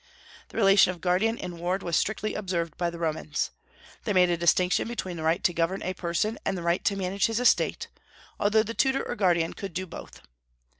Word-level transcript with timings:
The 0.47 0.57
relation 0.57 0.89
of 0.89 0.99
guardian 0.99 1.37
and 1.37 1.59
ward 1.59 1.83
was 1.83 1.95
strictly 1.95 2.33
observed 2.33 2.75
by 2.75 2.89
the 2.89 2.97
Romans. 2.97 3.51
They 4.03 4.13
made 4.13 4.31
a 4.31 4.35
distinction 4.35 4.87
between 4.87 5.15
the 5.15 5.21
right 5.21 5.43
to 5.43 5.53
govern 5.53 5.83
a 5.83 5.93
person 5.93 6.39
and 6.43 6.57
the 6.57 6.63
right 6.63 6.83
to 6.85 6.95
manage 6.95 7.27
his 7.27 7.39
estate, 7.39 7.87
although 8.39 8.63
the 8.63 8.73
tutor 8.73 9.07
or 9.07 9.15
guardian 9.15 9.53
could 9.53 9.75
do 9.75 9.85
both. 9.85 10.23